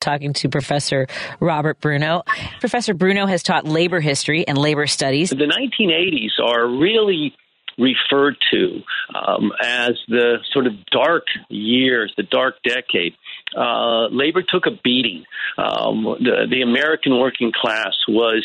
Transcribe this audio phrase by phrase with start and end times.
[0.00, 1.06] talking to Professor
[1.38, 2.22] Robert Bruno.
[2.58, 5.30] Professor Bruno has taught labor history and labor studies.
[5.30, 7.34] The 1980s are really
[7.78, 8.80] referred to
[9.14, 13.14] um, as the sort of dark years, the dark decade.
[13.56, 15.24] Uh, labor took a beating.
[15.58, 18.44] Um, the, the, American working class was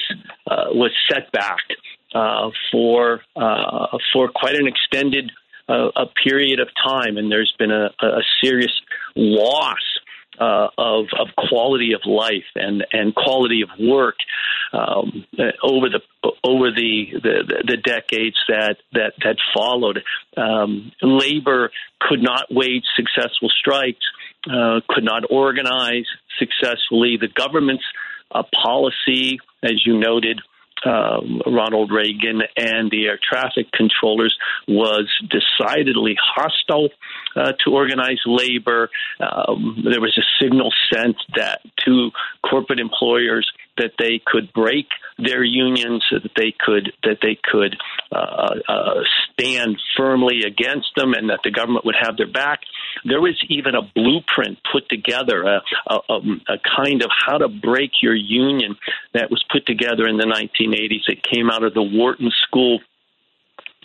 [0.50, 1.60] uh, was set back
[2.14, 5.32] uh, for uh, for quite an extended
[5.70, 8.72] uh, a period of time, and there's been a, a serious
[9.16, 9.95] loss
[10.40, 14.16] uh, of of quality of life and and quality of work
[14.74, 15.26] um,
[15.64, 16.02] over the
[16.44, 20.04] over the, the the decades that that that followed.
[20.38, 24.06] Um, labor could not wage successful strikes,
[24.50, 26.06] uh, could not organize
[26.40, 27.18] successfully.
[27.20, 27.86] The government's
[28.32, 30.42] uh, policy, as you noted,
[30.86, 34.36] um, Ronald Reagan and the air traffic controllers
[34.68, 36.90] was decidedly hostile
[37.36, 38.90] uh, to organized labor.
[39.20, 42.12] Um, there was a signal sent that to
[42.48, 47.76] corporate employers that they could break their unions, that they could that they could
[48.12, 49.02] uh, uh,
[49.34, 52.62] stand firmly against them, and that the government would have their back.
[53.04, 57.92] There was even a blueprint put together, a, a, a kind of how to break
[58.02, 58.76] your union
[59.14, 61.08] that was put together in the 1980s.
[61.08, 62.80] It came out of the Wharton School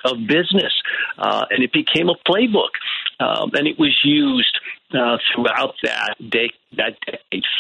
[0.05, 0.73] of business,
[1.19, 2.71] uh, and it became a playbook.
[3.19, 4.59] Um, and it was used
[4.95, 6.97] uh, throughout that day, that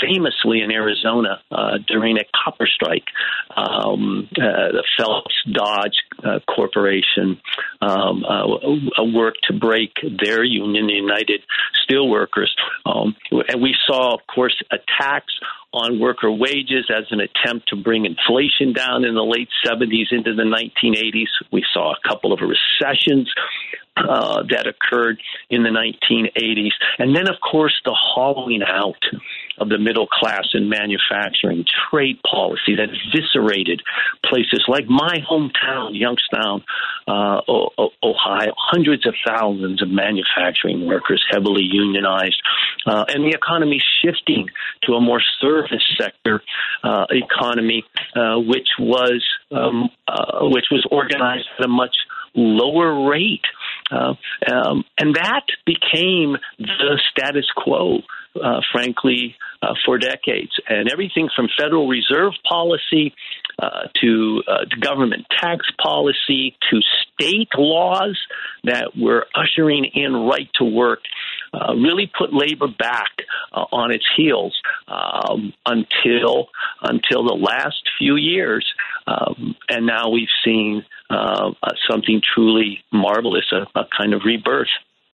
[0.00, 3.04] famously in Arizona uh, during a copper strike.
[3.56, 7.40] Um, uh, the Phelps Dodge uh, Corporation
[7.80, 11.42] um, uh, worked to break their union, the United
[11.82, 12.50] Steelworkers,
[12.86, 15.32] um, and we saw, of course, attacks
[15.72, 20.34] on worker wages as an attempt to bring inflation down in the late 70s into
[20.34, 21.28] the 1980s.
[21.52, 23.32] We saw a couple of recessions
[23.96, 26.72] uh, that occurred in the 1980s.
[26.98, 29.02] And then, of course, the hollowing out
[29.60, 33.82] of the middle class in manufacturing, trade policy that eviscerated
[34.24, 36.64] places like my hometown, Youngstown,
[37.06, 37.40] uh,
[38.02, 42.40] Ohio, hundreds of thousands of manufacturing workers heavily unionized,
[42.86, 44.48] uh, and the economy shifting
[44.84, 46.42] to a more service sector
[46.82, 47.84] uh, economy,
[48.16, 49.22] uh, which was
[49.52, 51.94] um, uh, which was organized at a much
[52.34, 53.44] lower rate.
[53.90, 54.14] Uh,
[54.52, 57.98] um, and that became the status quo,
[58.42, 60.52] uh, frankly, uh, for decades.
[60.68, 63.14] And everything from Federal Reserve policy
[63.58, 68.18] uh, to, uh, to government tax policy to state laws
[68.64, 71.00] that were ushering in right to work
[71.52, 73.10] uh, really put labor back
[73.52, 74.56] uh, on its heels
[74.86, 76.48] um, until
[76.82, 78.64] until the last few years,
[79.06, 81.50] um, and now we've seen uh,
[81.90, 84.68] something truly marvelous, a, a kind of rebirth.